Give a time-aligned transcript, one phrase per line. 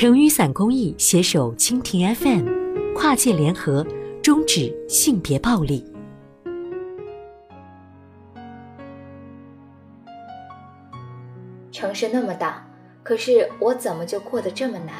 [0.00, 3.86] 成雨伞公益携手蜻蜓 FM，跨界联合，
[4.22, 5.84] 终止性别暴力。
[11.70, 12.66] 城市那么大，
[13.02, 14.94] 可是我怎么就过得这么难？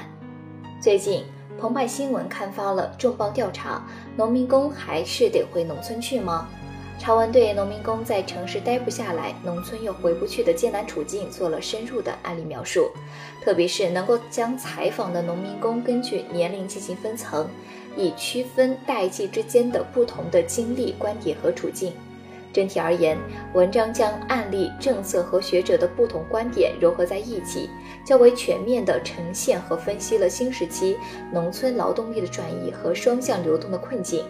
[0.83, 1.25] 最近，
[1.59, 3.83] 澎湃新闻刊发了重磅调查：
[4.19, 6.47] 农民工还是得回农村去吗？
[7.01, 12.91] 查文对农民工在城市待不下来，农村又回不去的艰难处境做了深入的案例描述，
[13.43, 17.49] 特别是能够将采访的农民工根据年龄进行分层，
[17.97, 21.95] 以区分代际之间的不同的经历、观点和处境。
[22.53, 23.17] 整体而言，
[23.55, 27.71] 文章将案例、政策和学者的不同观点糅合在一起，
[28.05, 30.99] 较为全面地呈现和分析了新时期
[31.33, 34.23] 农村劳动力的转移和双向流动的困境。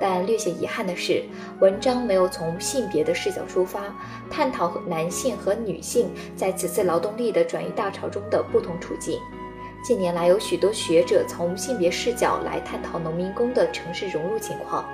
[0.00, 1.22] 但略显遗憾的是，
[1.60, 3.94] 文章没有从性别的视角出发，
[4.30, 9.20] 探讨男性和女性在此次劳动力的转移大潮中的不同处境。
[9.84, 14.88] 近年来，有许多学者从性别视角来探讨农民工的城市融入情况，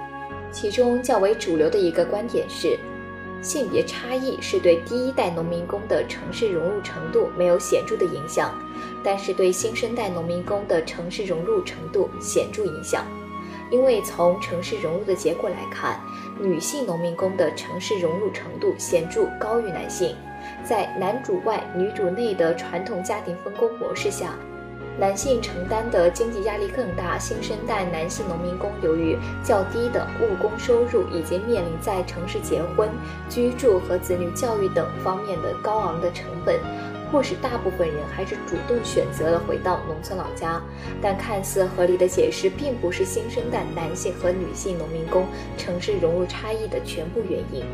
[0.51, 2.79] 其中较为主流的一个观点是，
[3.43, 8.53] 性别差异是对第一代农民工的城市融入程度没有显著的影响，
[9.05, 13.07] 但是对新生代农民工的城市融入程度显著影响。
[13.70, 16.00] 因为从城市融入的结果来看，
[16.41, 20.14] 女性农民工的城市融入程度显著高于男性。
[20.64, 24.34] 在男主外女主内的传统家庭分工模式下，
[24.98, 27.19] 男性承担的经济压力更大。
[27.19, 32.89] 新生代男性农民工由于较低的务工收入，以及面临在城市结婚、
[33.28, 36.61] 居住和子女教育等方面的高昂的成本。
[37.11, 40.61] 迫使大部分人还是主动选择了回到农村老家，
[41.01, 45.27] 但看似合理的解释，并不是新生代男性和女性农民工
[45.57, 47.65] 城市融入差异的全部原因。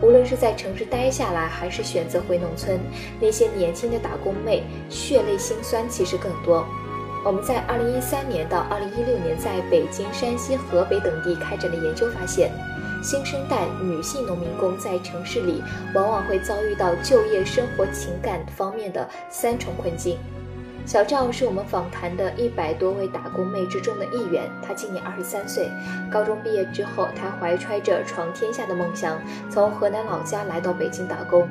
[0.00, 2.78] 无论是在城市待下来，还是选择回农村，
[3.20, 6.64] 那些年轻的打工妹血泪辛酸其实更多。
[7.24, 12.52] 我们在2013年到2016年在北京、山西、河北等地开展的研究发现。
[13.02, 15.62] 新生代女性农民工在城市里
[15.94, 20.18] 往往会遭遇到就业、生活、情感方面的三重困境。
[20.84, 25.70] 小赵是我们访谈的一百多位打工妹之中的一员，她今年二十三岁，
[26.10, 29.20] 高中毕业之后，她怀揣着闯天下的梦想，
[29.50, 31.46] 从河南老家来到北京打工。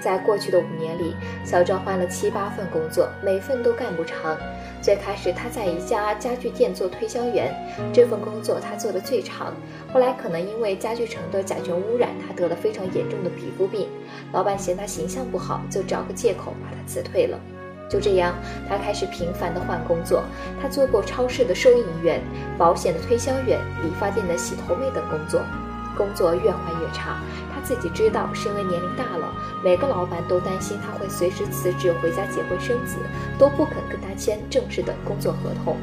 [0.00, 1.14] 在过去的五年里，
[1.44, 4.36] 小赵换了七八份工作，每份都干不长。
[4.82, 7.54] 最开始，他在一家家具店做推销员，
[7.92, 9.52] 这份工作他做的最长。
[9.92, 13.88] 后来，可能因为家具城的甲醛污染，他得了非常严重的皮肤病。
[14.32, 17.38] 老板嫌他形象不好，就找个借口把他辞退了。
[17.88, 18.34] 就这样，
[18.68, 20.22] 他开始频繁的换工作。
[20.60, 22.20] 他做过超市的收银员、
[22.58, 25.40] 保险的推销员、理发店的洗头妹等工作，
[25.96, 27.20] 工作越换越差。
[27.66, 29.34] 自己知道是因为年龄大了，
[29.64, 32.96] 每个老板都担心他会随时辞职回家结婚生子，
[33.38, 35.76] 都不肯跟他签正式的工作合同。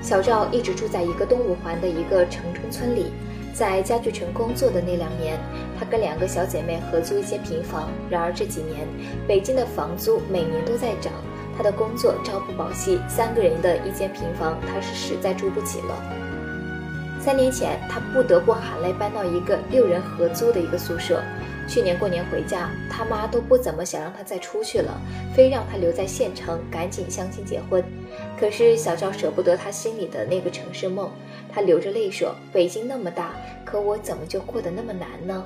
[0.00, 3.12] 小赵一直住在一个东五环的一个城中村里，
[3.52, 5.38] 在家具城工作的那两年，
[5.78, 7.90] 他跟两个小姐妹合租一间平房。
[8.08, 8.88] 然而这几年，
[9.28, 11.12] 北京的房租每年都在涨，
[11.54, 16.25] 他的工作朝不保夕，三个人的一间平房，他是实在住不起了。
[17.26, 21.20] 三年前，他不得不含泪搬到一个六人合租的一个宿舍。
[21.66, 24.96] 去年过年回家，他妈都不怎么想让他再出去了，
[25.34, 27.84] 非让他留在县城赶紧相亲结婚。
[28.38, 31.10] 可是小赵舍不得他心里的那个城市梦，
[31.52, 33.32] 他流着泪说：“北京那么大，
[33.64, 35.44] 可我怎么就过得那么难呢？”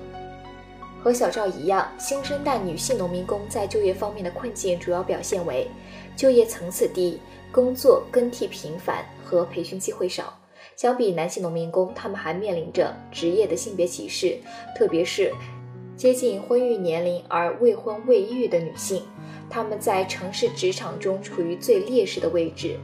[1.02, 5.66] 和小赵一样，新生代女性农民工在就业方面的困境主要表现为
[6.14, 7.18] 就业层次低、
[7.50, 10.36] 工作更替频繁和培训机会少。
[10.80, 14.38] 相比男性农民工，他们还面临着职业的性别歧视，
[14.74, 15.30] 特别是
[15.94, 19.02] 接近婚育年龄而未婚未育的女性，
[19.50, 22.78] 她们在城市职场中处于最劣势的位置。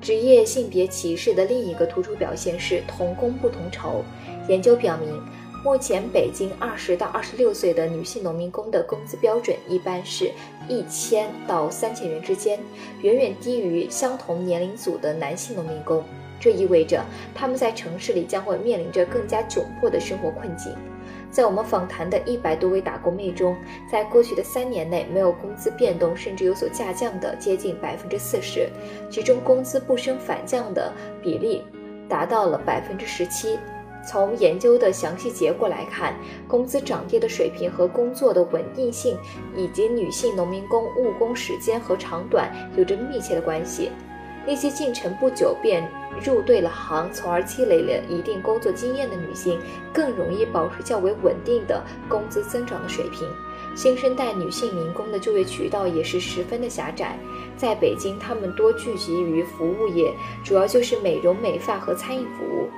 [0.00, 4.02] 职业性别歧视的另一个突出表现是同工不同酬。
[4.48, 5.08] 研究表明，
[5.62, 10.32] 目前北京二十到二十六岁的女性农民工的工资标准一般是
[10.68, 12.58] 一千到三千元之间，
[13.00, 16.02] 远远低于相同年龄组的男性农民工。
[16.40, 17.04] 这意味着
[17.34, 20.72] 他们在城市里将会面临着更加窘迫的生活困境。
[21.30, 23.54] 在我们访谈的一百多位打工妹中，
[23.90, 28.68] 在过去的三年内没有工资变动甚至有所下降的接近百分之四十，
[29.10, 30.90] 其中工资不升反降的
[31.22, 31.62] 比例
[32.08, 33.58] 达到了百分之十七。
[34.06, 36.14] 从研究的详细结果来看，
[36.46, 39.18] 工资涨跌的水平和工作的稳定性
[39.54, 43.90] 以及女性农民工务工时间和长短有着密切的关系。
[44.48, 45.86] 那些进城不久便
[46.24, 49.60] 入对了行，从而积累了一定工作经验的女性，
[49.92, 53.28] 更容易保持较为稳定的工资增长的水平。
[53.76, 57.18] 新生代女性民工的就业渠道也是十分的狭窄。
[57.58, 62.70] 在北京，她们多聚集于服务业，主要就是美容美发和餐饮服务。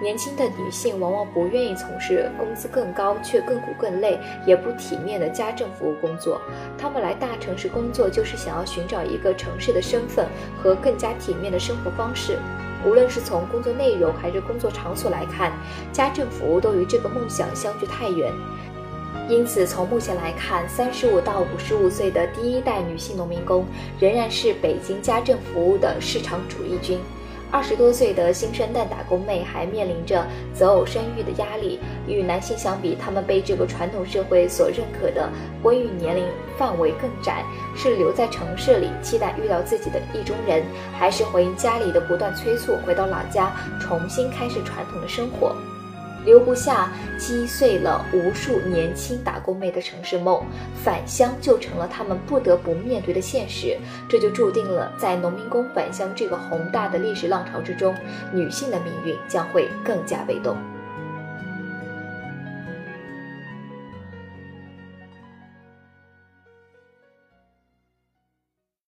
[0.00, 6.40] 年轻的女性往往不愿意从事工资更高却更苦更累也不体面的家政服务工作，
[6.78, 10.26] 她们来大城市工作就是想要寻找一个城市的身份
[10.62, 12.38] 和更加体面的生活方式。
[12.86, 15.52] 无论是从工作内容还是工作场所来看，
[15.92, 18.32] 家政服务都与这个梦想相距太远。
[19.28, 23.66] 因此，从目前来看，三十五到五十五岁的第一代女性农民工
[23.98, 27.00] 仍然是北京家政服务的市场主力军。
[27.50, 35.30] 二十多岁的新生代打工妹还面临着择偶生育的压力，与男性相比，他们被这个传统社会所认可的
[35.62, 36.24] 婚育年龄
[36.58, 37.42] 范围更窄，
[37.74, 40.62] 是留在城市里期待遇到自己的意中人，
[40.98, 45.56] 还是回应家里的不断催促回到老家重新开始传统的生活？
[46.28, 50.44] 留不下，击碎了无数年轻打工妹的城市梦，
[50.84, 53.78] 返乡就成了他们不得不面对的现实。
[54.10, 57.94] 这就注定了，在农民工返乡这个宏大的历史浪潮之中，
[58.30, 60.54] 女性的命运将会更加被动。